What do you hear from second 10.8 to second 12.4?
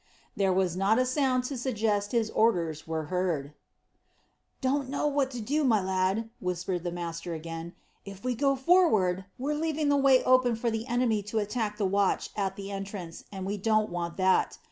enemy to attack the watch